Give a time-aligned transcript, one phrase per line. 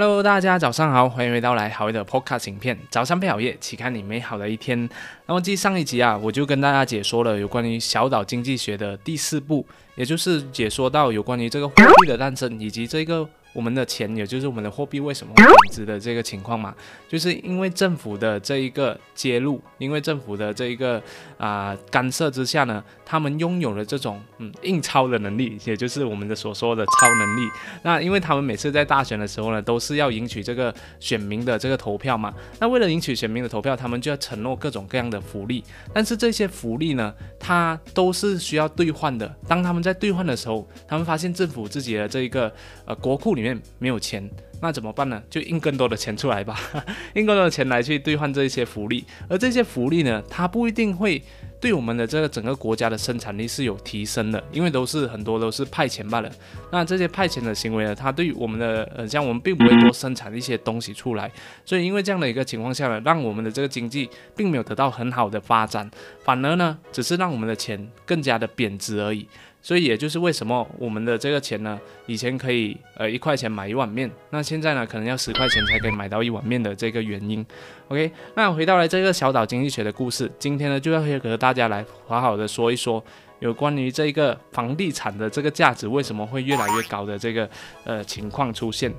[0.00, 4.88] Hello，大家早上好，欢迎回到来好业的 Podcast 影片，早上配好夜，启开你美好的一天。
[5.26, 9.66] 那么，继上一集啊，我就跟大家解说了有关于小岛经济学的第四步，
[9.96, 13.28] 也就是解说到有关于这个货币的诞生以及这个。
[13.52, 16.74] 我们的钱，也就是我们的货币，为什么会贬值的这个情况嘛，
[17.08, 21.02] 就是因为政府的这一个揭露，因为政府的这一个
[21.38, 27.50] 啊干涉之下呢，他们拥有了这种嗯印钞的能力，也就是我们的所说的超能力。
[27.82, 32.32] 那因为他们每次在大选的时候呢，都是要赢取这个选民的这个投票嘛。
[32.60, 35.64] 那为了赢取选民的投票，他们就要承诺各种各样的福利。
[35.92, 39.34] 但是这些福利呢，它都是需要兑换的。
[39.48, 42.52] 当他们在兑换的时候，他们发现政府自己的这一个
[42.84, 43.58] 呃国库里面。
[43.78, 44.28] 没有钱，
[44.60, 45.22] 那怎么办呢？
[45.30, 46.58] 就印更多的钱出来吧，
[47.14, 49.04] 印更多的钱来去兑换这些福利。
[49.28, 51.22] 而这些福利呢，它不一定会
[51.60, 56.30] 对我们的这个整个国家的生产力是有提升的，因为都是很多都是派钱罢了。
[56.72, 61.30] 那这些派钱的行为呢，它对于我们的呃，像我们并不会多生产一些东西出来。
[61.64, 65.88] 所以因为这样的一个情况下呢，让我们的这个经济并没有得到很好的发展，
[66.24, 69.26] 反而呢，只是让我们的钱更加的贬值而已。
[69.60, 77.44] 所以也就是为什么我们的这个钱呢，以前可以呃一块钱买一碗面，那现在呢可能要十块钱才可以买到一碗面的这个原因。
[77.88, 83.02] OK，那回到了这个小岛经济学的故事，今天呢就要和大家来好好的说一说
[83.40, 87.48] 有关于这个房地产的这个价值为什么会越来越高的这个
[87.84, 88.92] 呃情况出现。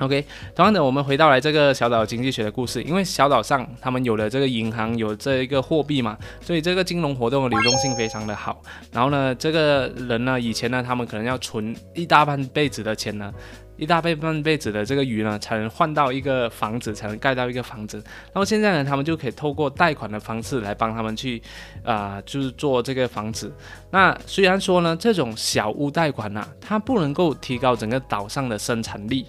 [0.00, 8.60] OK，同样的，我们回到来这个小岛经济学的故事，因为小岛上他们有了这个银行，有这一个货币嘛，所以这个金融活动的流动性非常的好。
[8.90, 13.32] 然后呢，这个人呢，以前呢，他们可能要存一大半辈子的钱呢，
[13.76, 18.02] 一大半半辈子的这个鱼呢，才能换到一个房子，才能盖到一个房子。
[18.34, 21.40] 那么现在呢，他们就可以透过贷款的方式来帮他们去
[21.84, 23.54] 啊，就是做这个房子。
[23.92, 29.24] 那虽然说呢，这种小屋贷款呢，它不能够提高整个岛上的生产力。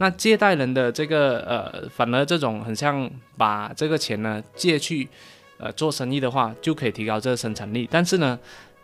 [0.00, 5.06] 那借贷人的这个呃，反而这种很像把这个钱呢借去
[5.58, 7.86] 呃做生意的话，就可以提高这个生产力。
[7.90, 8.38] 但是呢，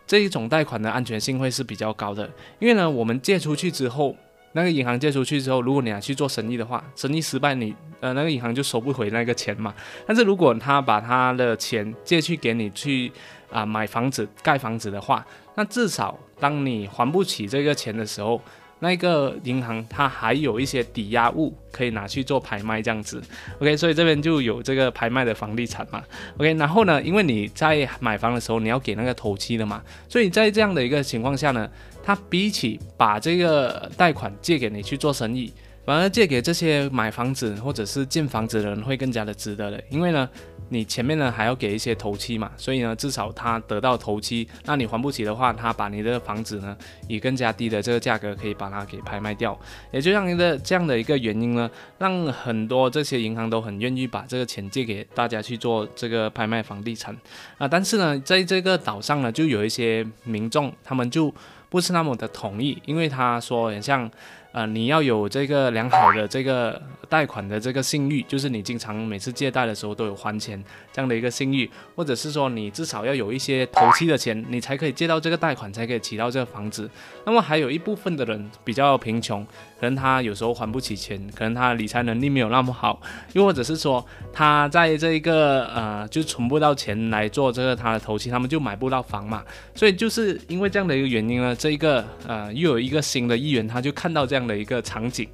[0.05, 2.29] 这一种贷款的安全性会是比较高的，
[2.59, 4.15] 因为呢，我们借出去之后，
[4.51, 9.73] 那个银行借出去之后，如果你要去做生意的话，生意失败，你呃那个银行就收不回那个钱嘛。
[10.05, 13.11] 但是如果他把他的钱借去给你去
[13.49, 15.25] 啊买房子盖房子的话，
[15.55, 18.39] 那至少当你还不起这个钱的时候。
[18.79, 23.21] 那个银行它还有一些抵押物可以拿去做拍卖这样子
[23.59, 26.03] ，OK，所以这边就有这个拍卖的房地产嘛
[26.37, 31.69] ，OK，然后呢，因为你在买房的时候你要给那个头期的嘛，所以在这样的一个情况下呢，
[32.03, 35.51] 它比起把这个贷款借给你去做生意，
[35.85, 40.29] 反而借给这些买房子或者是建房子的人会更加的值得的，因为呢。
[40.69, 46.75] 你前面呢还要给一些头期嘛，所以呢至少他得到头期，那你还不起的话，他把你的房子呢
[47.07, 49.57] 以更加低的这个价格可以把它给拍卖掉，
[49.91, 57.15] 也就像一个这样的一个原因呢，让很多这些银行都很愿意把这个钱借给大家去做这个拍卖房地产
[57.57, 57.67] 啊。
[57.67, 61.33] 但是呢，在这个岛上呢，就有一些民众他们就
[61.69, 64.09] 不是那么的同意，因为他说很像。
[64.53, 76.89] 呃，你要有这个良好的这个贷款的这个信誉，就是你经常每次借贷的时候都有还钱这样的一个信誉，或者是说你至少要有一些头期的钱，你才可以借到这个贷款，才可以起到这个房子。
[77.23, 79.45] 那么还有一部分的人比较贫穷。
[79.79, 82.99] 可能他有时候还不起钱，可能他理财能力没有那么好，
[83.33, 89.43] 又或者是说他在这一个呃就存不到钱来做这个他的头期，他们就买不到房嘛。
[89.75, 95.27] 所以就是因为这样的一个原因呢，这一个呃又有一个新的议员，他就看到这样的一个场景，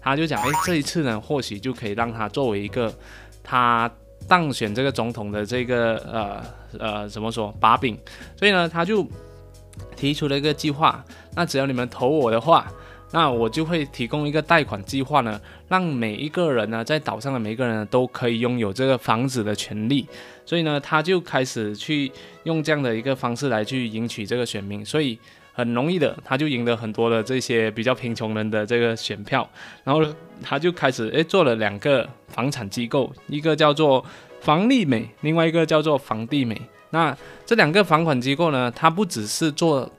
[0.00, 2.92] 他就讲，哎，这一次呢或许就可以让他作为一个
[3.42, 3.90] 他
[4.28, 6.44] 当选这个总统的这个呃
[6.78, 7.98] 呃怎么说把柄，
[8.36, 9.06] 所以呢他就
[9.96, 11.04] 提出了一个计划，
[11.34, 12.70] 那只要你们投我的话。
[13.12, 20.06] 那我就会提供一个贷款计划呢，让每一个人呢，在岛上的每一个人都可以拥有这个房子的权利。
[20.46, 22.12] 所以呢，他就开始去
[22.44, 25.18] 用这样的一个方式来去赢取这个选民，所以
[25.60, 29.48] 很容易的，他就赢得很多的这些比较贫穷人的这个选票。
[29.84, 30.04] 然后
[30.42, 34.04] 他就开始诶做了两个房产机构，一个叫做
[34.40, 36.60] 房利美，另外一个叫做房地美。
[36.90, 37.16] 那
[37.46, 39.90] 这两个房款机构呢，它不只是做。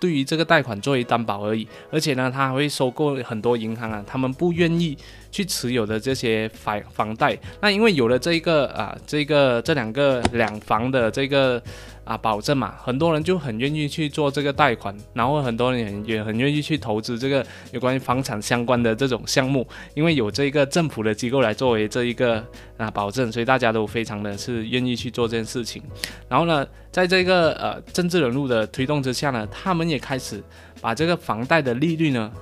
[0.00, 4.96] 对于这个贷款作为担保而已，而且呢，他会收购很多银行啊，他们不愿意
[5.30, 7.38] 去持有的这些房房贷。
[7.60, 11.62] 那因为有了这一个啊，这个这两个两房的这个。
[12.02, 22.44] 啊，保证嘛，很多人就很愿意去做这个贷款，然后很多人也很愿意去投资这个有关于房产相关的这种项目，因为有这个政府的机构来作为这一个
[22.78, 25.80] 啊保证，所以大家都非常的是愿意去做这件事情。
[26.28, 30.42] 然后呢，在这个呃政治人物的推动之下呢，他们也开始
[30.80, 32.32] 把这个房贷的利率呢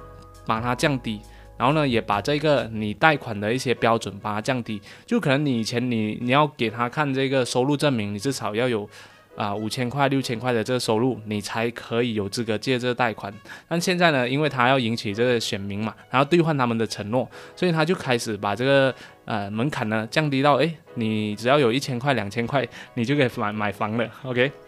[0.47, 1.21] 把它降低。
[1.59, 8.89] 然后呢，也把这个你贷款的一些标准把它降低，就可能你以前你你要给他看这个收入证明，你至少要有
[9.35, 13.33] 啊五千块六千块的这个收入，你才可以有资格借这个贷款。
[13.69, 18.95] 但现在呢，因为他要引起这个选民嘛，然后兑换他们的承诺，所以他就开始把这个
[19.25, 24.68] 呃门槛呢降低到，诶，你只要有一千块两千块，你就可以买买房了，OK。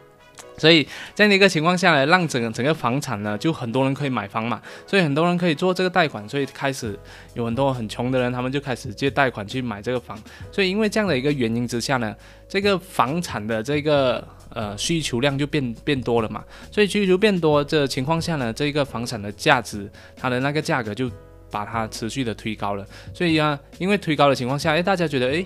[0.56, 6.98] 所以这样的一个情况下来，让整整个房产呢，就很多人可以买房嘛，所以很多人可以做这个贷款，所以开始
[7.32, 10.18] 有很多很穷的人，他们就开始借贷款去买这个房。
[10.52, 12.14] 所以因为这样的一个原因之下呢，
[12.46, 21.10] 这个房产的这个呃需求量就变变多了嘛，所以需求变多这情况下呢，这个房产的价值，它的那个价格就
[21.50, 22.86] 把它持续的推高了。
[23.14, 25.42] 所以啊，因为推高的情况下，哎，大家觉得，哎，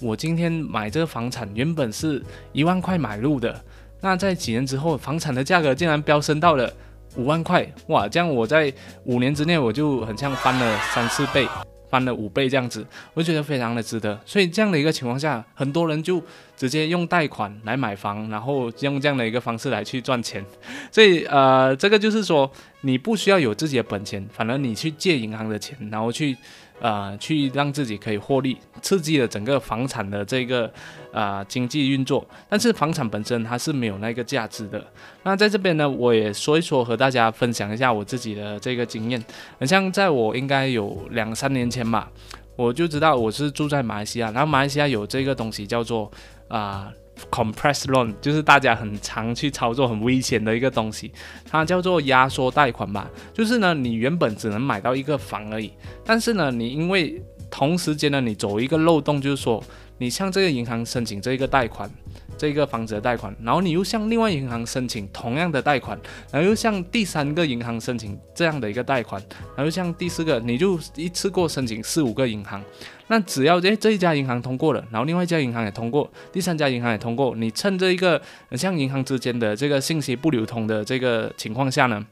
[0.00, 3.62] 我今天买这个房产原本是一万块买入的。
[4.04, 6.70] 那在几年之后，房产的价格竟然飙升到了
[7.16, 8.06] 五万块，哇！
[8.06, 8.70] 这样我在
[9.04, 11.48] 五年之内我就很像翻了三四倍，
[11.88, 14.20] 翻了五倍这样子，我觉得非常的值得。
[14.26, 16.22] 所以这样的一个情况下，很多人就
[16.54, 20.44] 直接用贷款来买房，然后用这样的一个方式来去赚钱。
[20.92, 22.50] 所以呃，这个就是说，
[22.82, 26.36] 你不需要有自己的本钱，反而你去借银行的钱，然后去。
[26.80, 30.70] 呃，去让自己可以获利，刺激了整个房产的这个
[31.12, 32.26] 呃经济运作。
[32.48, 34.84] 但是房产本身它是没有那个价值的。
[35.22, 39.24] 那在这边呢，我也说一说，和大家分享一下我自己的这个经验。
[39.58, 42.10] 很像在我应该有两三年前吧，
[42.56, 46.10] 我就知道我是住在马来西亚，然后马来西亚有这个东西叫做
[46.48, 46.92] 啊。
[47.30, 51.12] Compress loan 就是大家很常去操作、很危险的一个东西，
[51.48, 53.10] 它叫做压缩贷款吧。
[53.32, 55.72] 就是呢，你原本只能买到一个房而已，
[56.04, 59.62] 但是呢，你因为同时间呢，你走一个漏洞，就是说，
[59.98, 61.90] 你向这个银行申请这个贷款。
[62.36, 65.96] 这个房子的贷款，然后你又向另外银行申请同样的贷款，
[66.32, 69.22] 然后又向第三个银行申请这样的一个贷款，
[69.56, 72.60] 然后向第四个，你就一次过申请四五个银行。
[73.08, 78.20] 那只要诶这一家银行通过了，然后另外一家银行也通过，第三家银行也通过，你趁这一个
[78.52, 82.04] 像银行之间的这个信息不流通的这个情况下呢，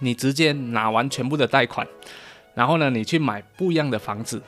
[0.00, 1.86] 你直接拿完全部的贷款，
[2.54, 4.40] 然后呢，你去买不一样的房子。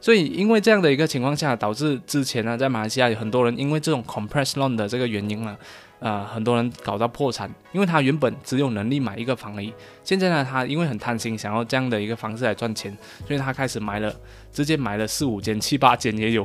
[0.00, 5.56] 所以，因为这样的一个情况下，导致之前呢，在马来西亚有很多人因为这种 compressed loan 的这个原因呢，
[6.02, 9.72] 呃，很多人搞到破产，因为他原本只有能力买一个房而已。
[10.02, 12.92] 现在呢，他因为很贪心，想要这样的一个方式来赚钱，
[13.24, 14.12] 所以他开始买了，
[14.52, 16.44] 直接买了四五间、七八间也有，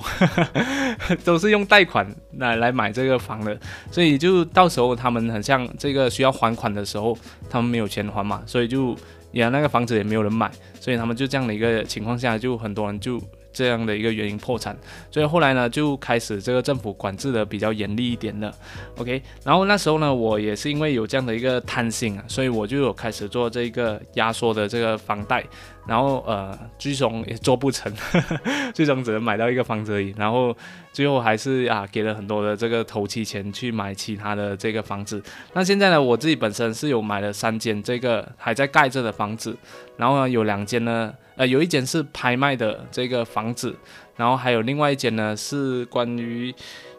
[1.26, 3.60] 都是用贷款来来买这个房的。
[3.90, 7.18] 所以就到时候他们很像这个需要还款的时候，
[7.50, 8.96] 他们没有钱还嘛，所以就
[9.32, 13.20] 也那个房子也没有人买，所以他们就这样的一个情况下，就很多人就。
[13.58, 14.78] 这样的一个原因破产，
[15.10, 18.54] 所以后来呢就开始这个政府管制的比较严厉一点了。
[18.98, 25.44] OK，然后那时候呢我也是因为有这样的一个贪心啊，所以我就有开始做这个压缩的这个房贷，
[25.88, 27.92] 然后呃最终也做不成，
[28.74, 30.14] 最终只能买到一个房子而已。
[30.18, 30.56] 然后
[30.92, 35.22] 最后还是啊给了很多的这个头期钱去买其他的这个房子。
[35.54, 39.58] 那现在呢我自己本身是有买了三间这个还在盖着的房子，
[39.96, 41.14] 然后呢有两间呢。
[41.38, 43.78] 呃，有一间是拍卖的这个房子，
[44.18, 46.54] 然后还有另外一间呢，是关于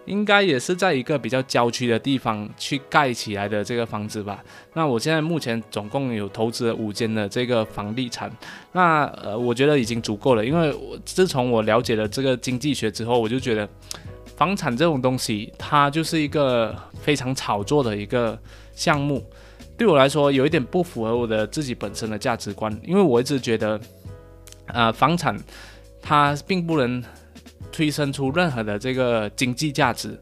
[0.06, 4.42] 应该也是在一个比较郊区的地方去盖起来的这个房子吧。
[4.72, 8.32] 那我现在目前总共有投资了五间的这个房地产，
[8.72, 13.68] 那呃，我觉得已经足够了，因为我自从我了解了这个经济学之后，我就觉得
[14.36, 18.38] 房产这种东西，它就是一个非常炒作的一个
[18.72, 19.22] 项目，
[19.76, 23.78] 对我来说有一点不符合我的自己本身的价值观，因为我一直觉得。
[24.70, 25.34] 呃，房产
[26.00, 27.02] 它并不能
[27.70, 30.18] 推生出任何的这个经济价值，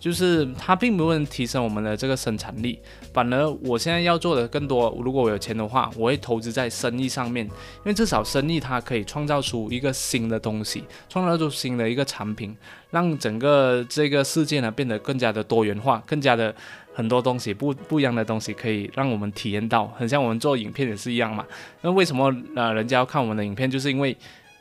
[0.00, 2.78] 就是它并不能提升我们的这个生产力。
[3.12, 12.56] 反而我现在要做的更多，如果我有钱的话，我会投资在生意上面，因为至少生意它可以创造出一个新的东西，创造出新的一个产品，
[12.90, 16.54] 让整个这个世界呢变得更加的多元化，更加的。
[16.94, 21.46] 很多东西不不一样的东西可以让我们体验到，很像我们做影片也是一样嘛。
[21.80, 22.24] 那为什么
[22.56, 24.16] 呃人家要看我们的影片，就是因为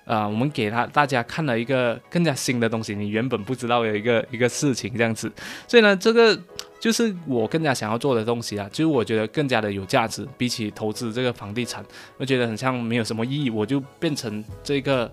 [0.08, 5.32] 呃我们给他大家看了一个更加新的东西，你原本不知道的一个一个事情这样子。
[5.68, 6.36] 所以呢，这个
[6.80, 11.86] 就是我更加想要做的东西啊，就是我觉得更加的有价值，比起投资这个房地产，
[12.18, 15.12] 我觉得很像没有什么意义，我就变成这个。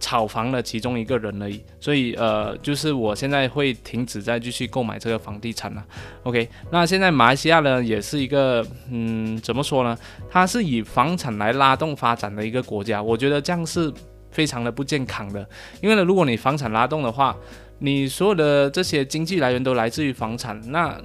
[0.00, 5.82] 炒房的其中一个人而已，所以呃，就是我现在会停止再继续购买这个房地产了。
[6.24, 9.96] OK，那现在马来西亚呢，也是一个嗯，怎么说呢？
[10.28, 13.90] 它是以房产来拉动发展的一个国家，我觉得这样是
[14.34, 15.48] 非常的不健康的。
[15.80, 17.34] 因为呢，如果你房产拉动的话，
[17.78, 21.00] 你所有的这些经济来源都来自于房产，那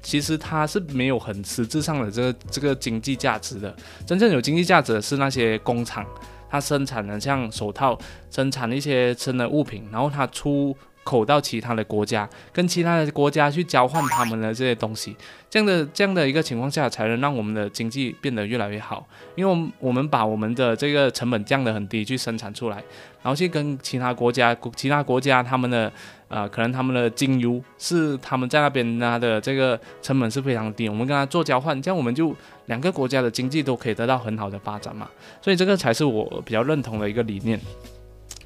[0.00, 3.76] 其实它是没有很实质上的这个这个经济价值的。
[4.06, 6.06] 真正有经济价值的是那些工厂。
[6.50, 7.98] 它生产的像手套，
[8.30, 10.74] 生产一些生的物品，然后它出。
[11.08, 15.16] 口到其他的国家，跟其他的国家去交换他们的这些东西，
[15.48, 19.06] 这样的这样的一个情况下，才能让我们的经济变得越来越好。
[19.34, 22.76] 因为，我们把我们的这个成本降得很低，去生产出来，
[23.22, 25.90] 然后去跟其他国家、其他国家他们的
[26.28, 32.36] 呃，可能他们的精油是他们在那边拿的这个成本是非常低，我们跟他做交换，这样我们就
[32.66, 35.08] 两个国家的经济都可以得到很好的发展嘛。
[35.40, 37.58] 所以，这个才是我比较认同的一个理念。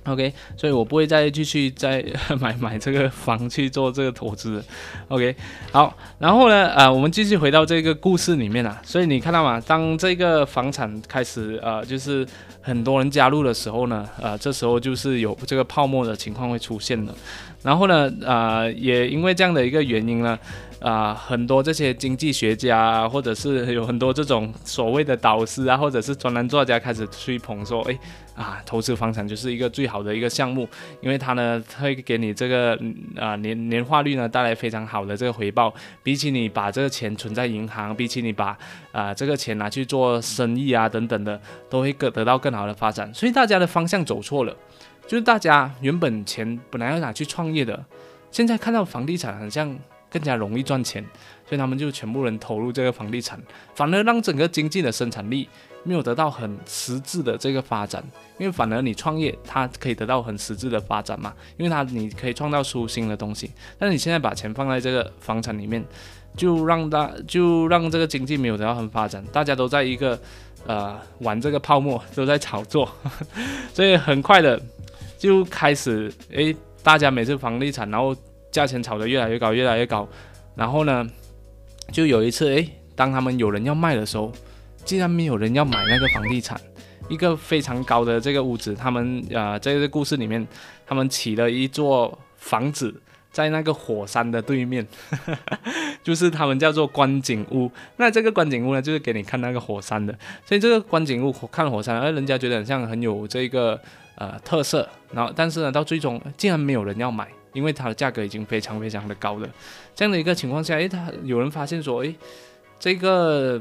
[0.05, 2.05] OK，所以我不会再继续再
[2.41, 4.63] 买买这个房去做这个投资。
[5.09, 5.35] OK，
[5.71, 8.81] 好，然后呢，呃，我们继续回到这个故事里面啊。
[8.85, 9.61] 所以你看到吗？
[9.65, 12.27] 当这个房产开始呃，就是
[12.61, 17.15] 很多人加入的时候呢，呃，这时候就是有这个泡沫的情况会出现的。
[17.63, 20.39] 然后呢，呃，也因为这样的一个原因呢。
[20.83, 27.97] 啊，很多这些经济学家，或者是有很多这种所谓的导师啊，或者是专栏作家开始吹捧说，哎，
[28.35, 30.69] 啊，投资房产就是一个最好的一个项目，
[31.01, 32.77] 因为它呢会给你这个
[33.17, 35.73] 啊年年化率呢带来非常好的这个回报，
[36.03, 38.59] 比起你把这个钱存在银行，比起你把
[38.91, 43.15] 啊这个钱拿去做生意啊等等的，都会得得到更好的发展。
[43.15, 44.57] 所以大家的方向走错了，
[45.07, 47.85] 就是大家原本钱本来要拿去创业的，
[48.33, 49.79] 现在看到房地产很像。
[50.13, 51.03] 更加容易赚钱，
[51.49, 53.41] 所以他们就全部人投入这个房地产，
[53.75, 55.49] 反而让整个经济的生产力
[55.85, 58.05] 没有得到很实质的这个发展。
[58.39, 63.51] 因为反而你创业，它可以得到很实质的发展嘛，因为它你可以创造出新的东西。
[63.79, 65.83] 但是你现在把钱放在这个房产里面，
[66.37, 70.21] 就让大就让这个经济没有得到很发展，大家都在一个
[70.67, 72.91] 呃玩这个泡沫，都在炒作，
[73.73, 74.61] 所以很快的
[75.17, 78.15] 就开始诶，大家每次房地产然后。
[78.53, 80.07] 价钱炒得越来越高，越来越高，
[80.55, 81.05] 然后呢，
[81.91, 84.31] 就有一次，诶，当他们有人要卖的时候，
[84.85, 86.61] 竟然没有人要买那个房地产，
[87.09, 90.47] 一个非常高的这个屋子，他们呃，在这个故事里面，
[90.87, 92.95] 他们起了一座房子
[93.31, 94.87] 在那个火山的对面，
[96.05, 97.71] 就是他们叫做观景屋。
[97.97, 100.13] 那这个观景屋呢，就是给你看那个火山的，
[100.45, 103.81] 所以这个观景屋看火山，而人家觉得很像很有这个
[104.17, 107.27] 呃特色，然后但是呢，到最终竟然没有人要买。
[107.53, 109.49] 因为它的价格已经非常非常的高了，
[109.95, 112.15] 这样的一个情况下，诶，他有人发现说，诶，
[112.79, 113.61] 这个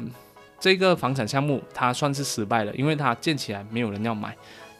[0.60, 4.36] 这个房产项目它算是失败了，因为它建起来没有人要买，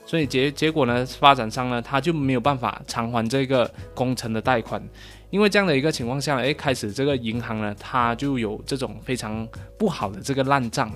[0.06, 4.82] 所以结结果呢，发展商呢他就没有办法偿还这个工程的贷款，
[5.30, 10.92] 因为这样的一个情况下，诶，开始这个银行呢，它就有这种非常不好的这个烂账。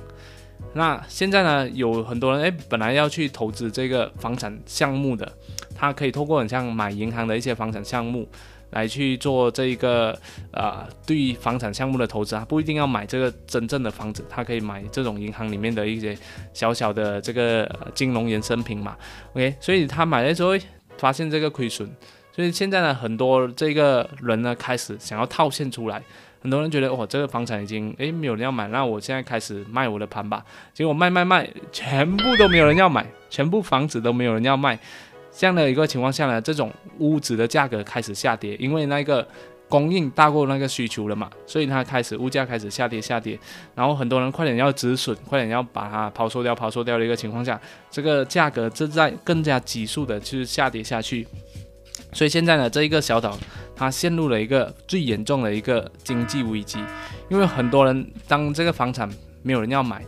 [0.76, 5.32] 那现在呢，有很多人诶，本来要去投资这个房产项目的。
[5.78, 8.26] 他可以透过很像买银行的一些房产项目
[8.70, 10.18] 来去做这一个
[10.52, 16.18] 呃对于房产项目的投资啊，不一定要买这个真正的房子，他可以买这种银行里面的一些
[16.54, 18.96] 小小的这个金融衍生品嘛。
[19.34, 20.52] OK，所以他买的时候
[20.98, 21.90] 发现这个亏损，
[22.32, 26.02] 所以现在呢，很多这个人呢开始想要套现出来，
[26.46, 34.78] 很多人觉得哦这个房产已经诶没有人要买，那我现在开始卖我的盘吧，结果卖卖卖，全部都没有人要买，全部房子都没有人要卖。
[35.32, 39.28] 这样的一个情况下呢，这种屋子的价格开始下跌，因为那个
[39.68, 43.40] 供应大过那个需求了嘛，所以它开始物价开始下跌下跌，
[43.74, 47.60] 然后很多人快点要止损，快点要把它抛售掉抛售掉的一个情况下，
[47.90, 51.28] 这个价格正在更加急速的去下跌下去，
[52.14, 53.38] 所以现在呢，这一个小岛
[53.76, 56.80] 它陷入了一个最严重的一个经济危机，
[57.30, 59.10] 因为很多人当这个房产
[59.44, 60.04] 没有人要买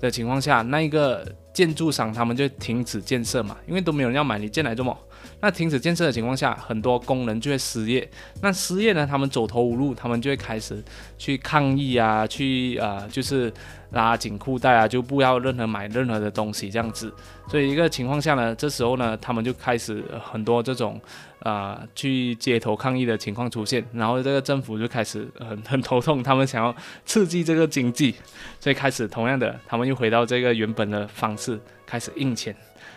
[0.00, 1.26] 的情况下，那一个。
[1.50, 4.96] 建筑商他们就停止建设嘛，因为都没有人要买，你建来做么？
[5.40, 8.08] 那停止建设的情况下，很多工人就会失业。
[8.40, 10.80] 那失业呢，他们走投无路，他们就会开始
[11.16, 13.52] 去抗议啊，去呃，就是
[13.90, 17.12] 拉紧裤带啊，就不要任何买任何的东西这样子。
[17.48, 21.00] 所以一个情况下呢，这时候呢，他们就开始很多这种。
[21.40, 26.74] 啊，去街头抗议的情况出现，然后这个政府就开始很很头痛，他们想要
[27.06, 28.12] 刺激这个经济，
[28.58, 32.54] 所以开始同样的，他们又回到这个原本的方式，开始印钱。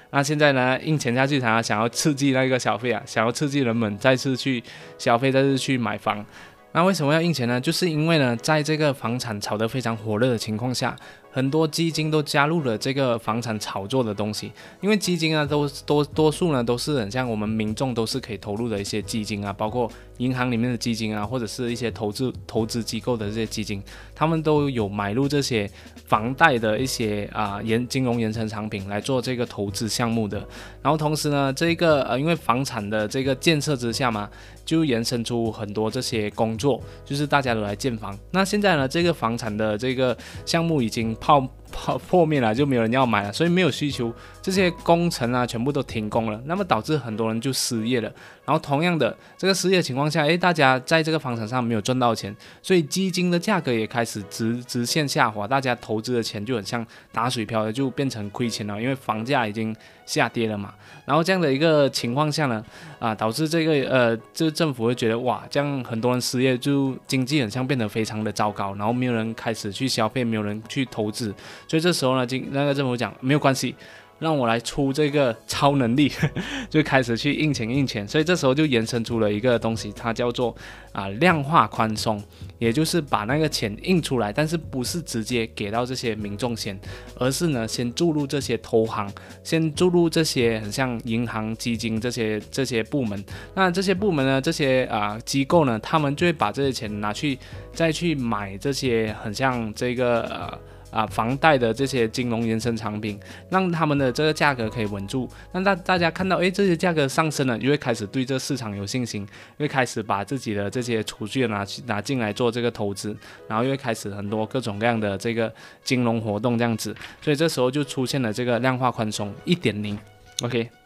[0.10, 4.62] 那现在呢，印钱下去，他想要刺激那个消费啊，想要刺激人们再次去
[4.98, 6.26] 消费，再次去买房。
[6.74, 7.60] 那为什么要印钱呢？
[7.60, 10.96] 就是因为呢，在这个房产炒得非常火热的情况下。
[11.34, 14.52] 很多基金都加入了这个房产炒作的东西，
[14.82, 19.90] 因为基金啊，都多多数呢都是很像我们民众都是可以投入的一些基金啊，包括
[20.22, 23.82] 银行里面的基金啊，或者是一些投资投资机构的这些基金，
[24.14, 25.70] 他们都有买入这些
[26.06, 30.38] 房贷的一些啊延金融延伸产品来做这个投资项目的。
[30.82, 34.30] 然后同时呢，这个呃因为房产的这个建设之下嘛，
[34.66, 38.18] 就延伸出很多这些工作，就是大家都来建房。
[38.32, 41.16] 那现在呢，这个房产的这个项目已经。
[41.22, 48.12] 泡破 破灭了，就没有人要买了，所以没有需求，这些工程啊全部都停工了，那么导致很多人就失业了。
[48.46, 59.74] 然后同样的这个失业情况下，诶，大家在这个房产上没有赚到钱，所以基金的价格也开始直直线下滑，大家投资的钱就很像打水漂的，就变成亏钱了，因为房价已经
[60.14, 60.74] 下跌了嘛。
[61.06, 62.64] 然后这样的一个情况下呢，
[63.00, 71.34] 啊，导致这个呃，这个政府会觉得哇，这样很多人失业，就经济很像变得非常的糟糕，然后没有人开始去消费，没有人去投资，
[71.68, 73.76] 所以这时候呢，经那个政府讲没有关系。
[74.22, 76.12] 让我来出这个超能力，
[76.70, 80.56] 就开始去印钱印钱，所以这时候就延伸出了一个东西，它叫做
[80.92, 82.22] 啊量化宽松，
[82.60, 86.80] 也就是把那个钱印出来，但是不是直接给到这些民众先，
[87.18, 89.12] 而是呢先注入这些投行，
[89.44, 93.26] 先注入这些很像银行、基金这些这些部门，
[93.56, 97.40] 那这些部门呢，这些啊机构呢，他们就会把这些钱拿去
[97.74, 100.60] 再去买这些很像这个呃。
[100.92, 103.20] 啊，房贷的这些金融衍生产品，
[103.50, 105.28] 让他们的这个价格可以稳住。
[105.54, 109.26] 那大大家看到，诶，这些价格上升了，就会开始对这市场有信心，
[109.58, 113.16] 会开始把自己的这些储蓄拿去拿进来做这个投资，
[113.48, 115.52] 然后又会开始很多各种各样的这个
[115.84, 116.96] 金融活动这样子。
[117.22, 119.98] 所以这时候就出现了这个量化宽松一点零
[120.44, 120.81] ，OK。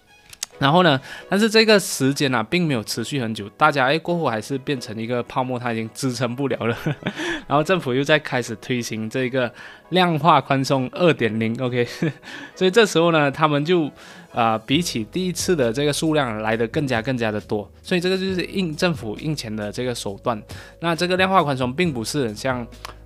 [0.57, 0.99] 然后呢？
[1.29, 3.49] 但是这个时间呢，并没有持续很久。
[3.57, 6.77] 大家哎，过后还是变成一个泡沫，它已经支撑不了了。
[7.47, 9.51] 然后政府又在开始推行这个
[9.89, 11.85] 量化宽松二点零，OK。
[12.55, 13.91] 所以这时候呢，他们就
[14.33, 17.69] 啊，比起第一次的这个数量来的更加更加的多。
[17.83, 20.41] 所以这个就是印政府印钱的这个手段。
[20.79, 22.65] 那这个量化宽松并不是像。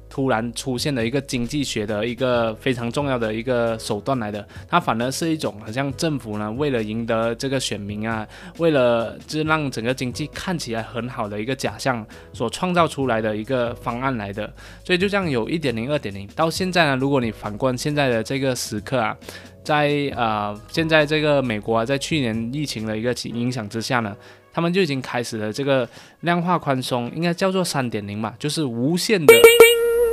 [0.09, 14.51] 突然出现的一个经济学的一个非常重要的一个手段来的，它反而是一种好像政府呢为了赢得这个选民啊，为了就让整个经济看起来很好的一个假象所创造出来的一个方案来的。
[14.83, 19.15] 所以就这样有一点零、二点零，到现在呢，如果你反观现在的这个时刻啊，
[19.63, 24.17] 在呃现在这个美国啊，在去年疫情的一个影响之下呢，
[24.51, 25.87] 他们就已经开始了这个
[26.21, 29.33] 量化宽松，应该叫做三点零吧，就是无限的。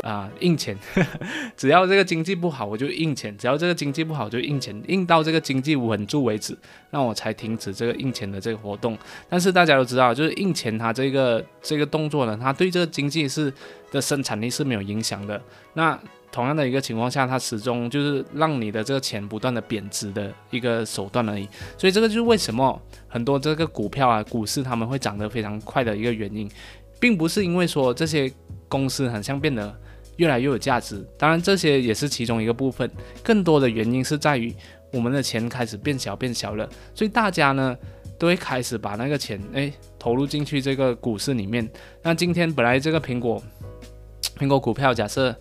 [0.07, 0.79] 啊，印钱，
[1.57, 6.57] 只要这个经济不好，我就印钱；只要这个经济不好，就印钱，印到这个经济稳住为止，
[6.91, 8.97] 那我才停止这个印钱的这个活动。
[9.29, 13.53] 但是大家都知道，就是印钱它这个这个动作呢，它对这个经济是
[13.91, 15.43] 的生产力是没有影响的。
[15.75, 15.99] 那
[16.31, 21.49] 同样的一个情况下，它始终就是让你的这个钱不断的贬值的一个手段而已。
[21.77, 26.49] 所以这个就是为什么很多这个股票啊、股市他们会涨得非常快的一个原因，
[27.01, 28.33] 并不是因为说这些
[28.69, 29.77] 公司很像变得。
[30.17, 32.91] 越来越有价值，当然这些也是其中一个部分。
[33.23, 34.55] 更多的原因是在于
[34.93, 37.77] 我们的钱开始变小变小了，所以大家呢
[38.19, 41.69] 都会开始把那个钱诶投入进去这个股市里面。
[42.03, 43.43] 那今天本来这个苹果
[44.39, 45.35] 苹果股票假设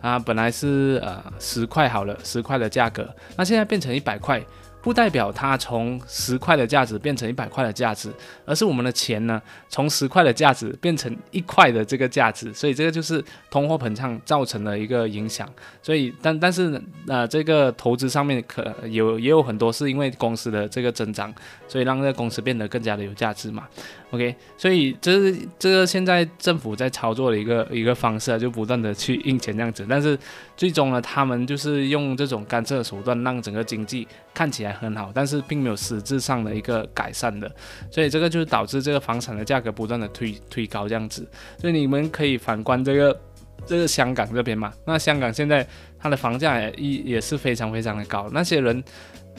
[0.00, 4.42] 啊本来是呃十块好了，十块的价格，那现在变成一百块。
[4.82, 8.10] 不代表它从十块的价值变成一百块的价值，
[8.44, 15.48] 而是我们的钱呢从十块的价值变成一块的这个价值，所以这个就是通货膨胀造成的一个影响。
[15.82, 21.32] 所以，但但是呃，这个投资上面可有也有很多是因为公司的这个增长，
[21.68, 23.68] 所以让这个公司变得更加的有价值嘛。
[24.10, 30.18] OK，所以这是这个现在政府在操作的一个一个方式啊，就不断的去印钱这样子，但是
[30.56, 37.50] 最终呢，他们就是用这种干涉手段让整个经济看起来很好，但是并没有实质上的一个改善的，
[37.90, 41.28] 所以这个就是导致这个房产的价格不断的推推高这样子。
[41.58, 43.20] 所以你们可以反观这个
[43.66, 45.66] 这个香港这边嘛，那香港现在
[45.98, 48.82] 它的房价也也是非常非常的高，那些人。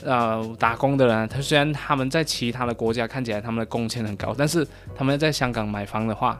[0.04, 6.40] 呃，打工的人，他虽然他们在其他的国家看起来他们的工钱很高，但是他们在香港买房的话，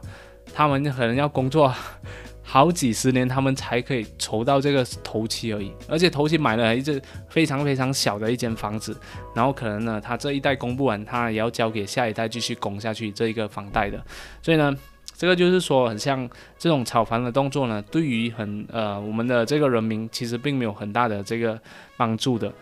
[0.52, 1.72] 他们可能要工作
[2.52, 5.72] 好几十年，他们才可以筹到这个头期而已。
[5.88, 8.94] 而且头期买了一只非常非常小的一间房子，
[9.34, 13.98] 然后可能呢，他这一代供不完，他也要交给下一代继续供下去这一个房贷的。
[14.42, 14.70] 所以呢，
[15.16, 21.58] 这个就是说，很像这种炒房的动作呢，对于很呃我们的这个人民其实并没有很大的这个
[21.96, 22.52] 帮助的。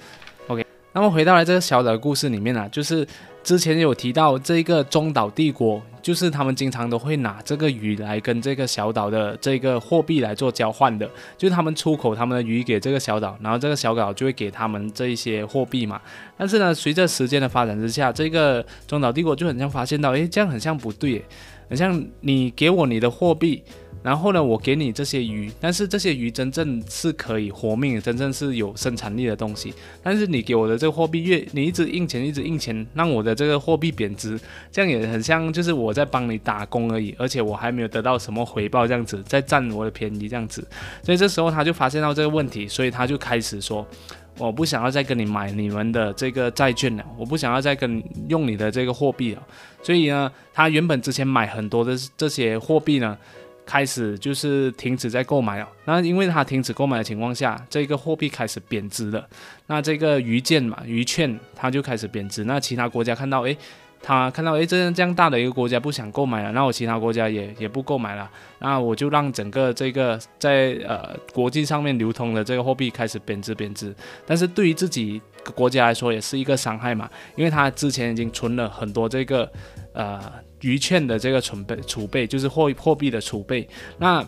[0.47, 3.05] OK，那么回到来这个小岛的故事里面啊，就是
[3.43, 16.01] 之前有提到这个中岛帝国，就是他们经常都会拿这个鱼来跟这个小岛的这个货币来做交换的，就是他们出口他们的鱼给这个小岛，然后这个小岛就会给他们这一些货币嘛。
[16.37, 21.25] 但是呢，随着时间的发展之下，这个中岛帝国就很像发现到，诶，这样很像不对，
[21.69, 23.63] 很像你给我你的货币。
[24.03, 29.75] 然后呢，我给你这些鱼，但是这些鱼真正是可以活命，真正是有生产力的东西。
[30.03, 34.41] 但是你给我的这个货币越，你一直印钱，一直印钱，让我的这个货币贬值，
[34.73, 40.67] 这样也很像就是我在帮你打工而已，而且我还没有得到什么回报，这样子在占我的便宜这样子。
[41.03, 43.87] 所以这时候他就发现到这个问题，所以他就开始说，
[44.39, 49.43] 我不想要再跟你买你们的这个债券了，我不想要再跟用你的这个货币了。
[49.83, 53.19] 所以呢，他原本之前买很多的这些货币呢。
[53.71, 59.25] 开始就是停止在购买了，那因为它停止购买的情况下，这个货币开始贬值了。
[59.69, 62.43] 那这个余券嘛，余券它就开始贬值。
[62.43, 63.57] 那其他国家看到，诶，
[64.03, 68.29] 他看到，诶，这样这样大的一个国家不想购买了，那我其他国家也也不购买了，
[68.59, 73.95] 那我就让整个这个在呃国际上面流通的这个货币开始贬值贬值。
[74.27, 75.23] 但是对于自己
[75.55, 79.49] 国家来说，也是一个伤害嘛，因为他之前已经存了很多这个
[79.93, 80.21] 呃。
[80.61, 83.69] 余券的这个储备储备就是货货币的储备，
[83.99, 84.25] 那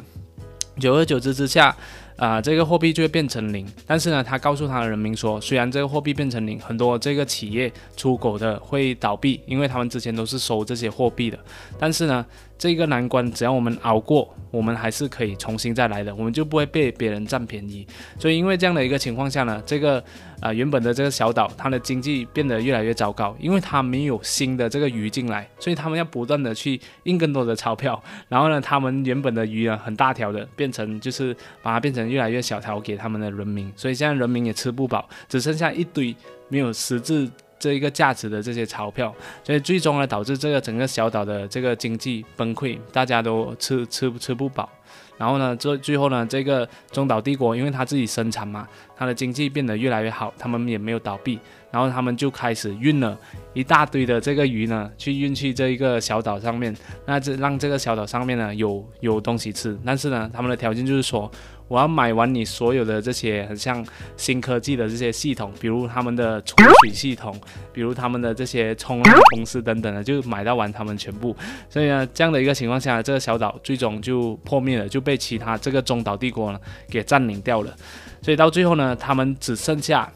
[0.78, 1.76] 久而久之之下，
[2.16, 3.66] 啊，这个货币就会变成零。
[3.86, 11.38] 但是呢，他告诉他的人民说，虽然这个货币变成零，很多这个企业出口的会倒闭，因为他们之前都是收这些货币的。
[11.78, 12.24] 但是呢，
[12.62, 17.84] 这个难关只要我们熬过，我们还是可以重新再来的，我们就不会被别人占便宜。
[18.20, 20.00] 所以因为这样的一个情况下呢，这个。
[20.42, 28.02] 啊，原本的这个小岛，它的经济变得越来越糟糕，因为它没有新的这个鱼进来，所以他们要不断的去印更多的钞票。
[28.28, 36.12] 然后呢，他们原本的鱼啊，很大条的，变成就是把它变成越来越小条给他们的人民，所以现在人民也吃不饱，只剩下一堆
[36.48, 37.30] 没有实质
[37.62, 44.68] 这一个价值的这些钞票，所以最终呢，导致这个整个小岛的这个经济崩溃，大家都吃吃吃不饱。
[45.16, 51.38] 然后呢，最最后呢，这个中岛帝国，因为他自己生产嘛，他的经济变得越来越好，他们也没有倒闭，
[51.70, 53.16] 然后他们就开始运了
[53.54, 56.74] 一大堆的这个鱼呢，去运去这一个小岛上面，
[57.06, 61.30] 那这让这个小岛上面呢有有东西吃，但是呢，他们的条件就是说。
[61.72, 63.82] 我要买完你所有的这些很像
[64.14, 67.34] 新科技的这些系统，比如他们的储水系统，
[67.72, 71.34] 比如他们的这些冲浪公司等等的，就买到完他们全部。
[71.70, 77.74] 所以呢，这样的一个情况下，这个小岛最终就破灭了，就被其他这个中岛帝国呢给占领掉了。
[78.20, 80.12] 所以到最后呢，他们只剩下。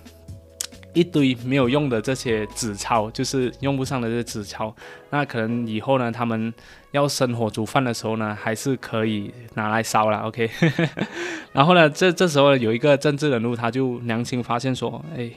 [0.96, 4.74] 一堆没有用的这些纸钞，就是用不上的这些纸钞，
[5.10, 6.52] 那可能以后呢，他们
[6.92, 10.20] 要生火煮饭的时候呢，还是可以拿来烧了。
[10.20, 10.48] OK，
[11.52, 15.30] 然后呢，这这时候有一个政治人物，他就良心发现说，哎，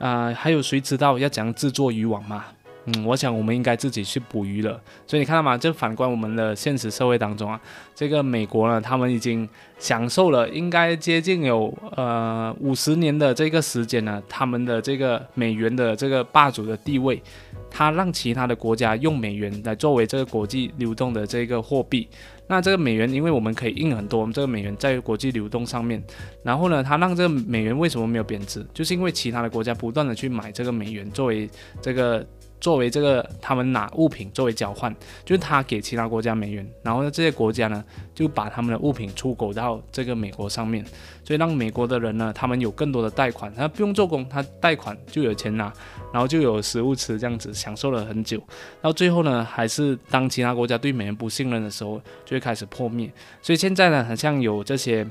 [0.00, 2.46] 啊，还有谁知道要怎样制作渔网吗？
[2.88, 4.80] 嗯，我想我们应该自己去捕鱼了。
[5.06, 5.58] 所以你看到吗？
[5.58, 7.60] 就反观我们的现实社会当中啊，
[7.94, 9.46] 这个美国呢，他们已经
[9.78, 17.22] 享受了应该接近有呃五十年的这个时间呢，他们的这个美元的这个霸主的地位，
[17.70, 22.08] 他让其他的国家用美元来作为这个国际流动的这个货币。
[22.46, 26.02] 那这个美元，因为我们可以印很多，我们这个美元在国际流动上面，
[26.42, 28.66] 然后呢，它让这个美元为什么没有贬值？
[28.72, 31.50] 就是因为其他的国家不断的去买这个美元作为
[31.82, 32.26] 这个。
[32.60, 34.94] 作为这个，他们拿物品作为交换，
[35.24, 40.84] 就是他给其他国家美元，然后呢，这些国家呢就把他们的物品出口到这个美国上面，
[41.24, 45.72] 所以让美国的人呢，他们有更多的贷款，他不用做工，他贷款就有钱拿，
[46.12, 48.42] 然后就有食物吃，这样子享受了很久，
[48.80, 53.10] 到最后呢，还是当其他国家对美元不信任的时候，就会开始破灭。
[53.40, 55.06] 所以现在呢，好像有这些。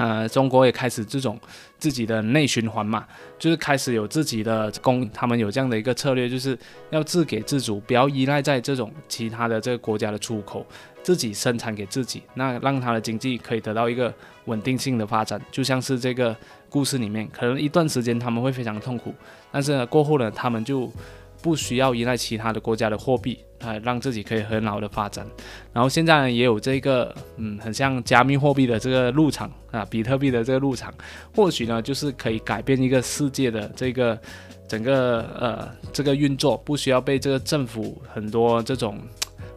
[0.00, 1.38] 呃，中国也开始这种
[1.78, 3.06] 自己的内循环嘛，
[3.38, 6.58] 就是开始有自己的工，他们有这样的一个策略，就是
[6.88, 10.64] 要自给自足，不要依赖在这种其他的这个国家的出口，
[11.02, 14.10] 自己生产给自己，那让他的经济可以得到一个
[14.46, 15.38] 稳定性的发展。
[15.52, 16.34] 就像是这个
[16.70, 19.14] 故事里面，可能一段时间他们会非常痛苦，
[19.52, 20.90] 但是呢，过后呢，他们就。
[21.42, 25.26] 不需要依赖其他的国家的货币，来让自己可以很好的发展。
[25.72, 30.92] 然后现在呢，也有这个，嗯，很像加密货币的这个入场啊，比特币的这个入场，
[31.34, 34.18] 或许呢，就是可以改变一个世界的这个
[34.68, 38.98] 整个呃这个运作，不需要被这个政府很多这种。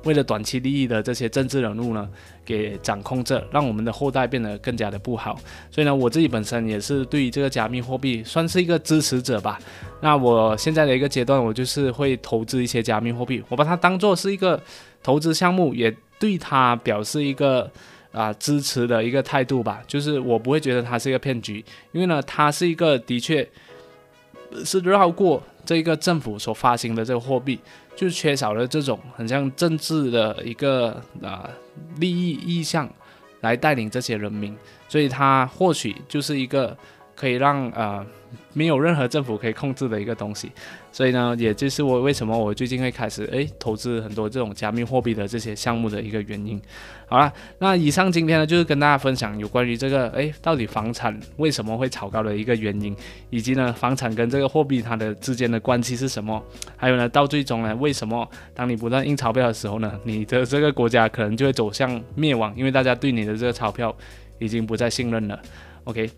[0.04, 2.10] 为了短期利益的这些政治人物呢，
[2.46, 5.40] 给掌控着，让我们的后代变得更加的不好。
[5.72, 9.60] 所以呢，我自己本身也是对于这个加密货币算是一个支持者吧。
[10.02, 14.62] 那我现在的一个阶段，我就是会投资一些加密货币，我把它当做是一个
[15.02, 17.72] 投资项目，也对它表示一个
[18.12, 19.82] 啊支持的一个态度吧。
[19.88, 21.64] 就是我不会觉得它是一个骗局，
[21.94, 23.48] 因为呢，它是一个的确
[24.66, 27.58] 是绕过这个政府所发行的这个货币。
[27.96, 31.50] 就缺少了这种很像政治的一个啊
[31.98, 32.90] 利益意向
[33.42, 34.56] 来带领这些人民，
[34.88, 36.76] 所以他或许就是一个
[37.16, 38.06] 可以让呃
[38.54, 40.52] 没有任何政府可以控制的一个东西。
[40.92, 46.62] 所以呢，也就是我为什么我最近会开始诶投资很多这种加密货币的这些项目的一个原因。
[47.08, 52.96] 好了，那以上今天呢就是跟大家分享有关于这个诶到底房产为什么会炒高的一个原因，
[53.32, 56.42] 以及呢房产跟这个货币它的之间的关系是什么，
[56.78, 63.96] 还有呢到最终呢为什么当你不断印钞票的时候呢，你的这个国家可能就会走向灭亡，因为大家对你的这个钞票
[64.38, 65.40] 已经不再信任了。
[65.86, 66.10] OK，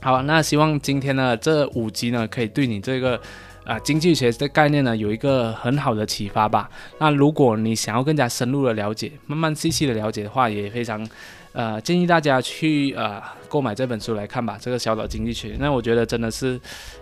[0.00, 3.20] 好，那希望今天呢这五集呢可以对你这个。
[3.62, 6.68] 啊，经济学的概念呢，有一个很好的启发吧。
[6.98, 11.06] 那如果你想要更加深入的了解，慢慢细细的了解的话，也非常。
[11.52, 14.56] 呃，建议大家去呃购买这本书来看吧。
[14.60, 16.58] 这个小岛经济学，那我觉得真的是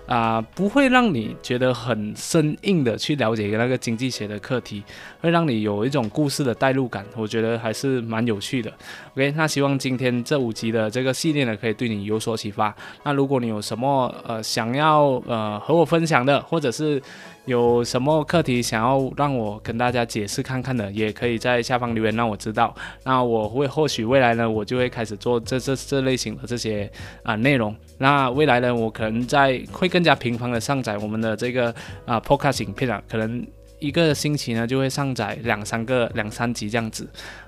[0.08, 4.82] 啊，不会让你觉得很生硬的去了解一个那个经济学的课题，
[5.20, 7.04] 会让你有一种故事的代入感。
[7.14, 8.72] 我觉得还是蛮有趣的。
[9.12, 12.74] OK，那希望今天这五集的这个系列呢，可以对你有所启发。
[13.04, 17.00] 那如果你有什么呃想要呃和我分享的，或者是
[17.44, 22.74] 有什么课题想要让我跟大家解释看看的，也可以在下方留言让我知道。
[23.04, 26.90] 那我会或许未来呢，我就会开始做这这这类型的这些
[27.22, 27.74] 啊内容。
[27.98, 31.74] 那未来呢，我可能在会跟更加频繁的上载我们的这个
[32.06, 33.44] 啊 podcast 影片啊，可能
[33.80, 37.04] 一个星期呢就会上载两三个两三集这样子。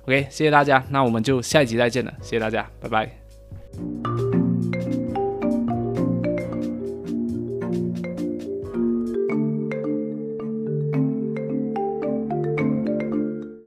[0.07, 4.50] OK，谢谢大家，那我们就下一集再见了，谢谢大家，拜拜。